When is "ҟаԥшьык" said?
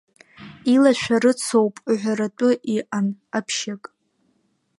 3.29-3.83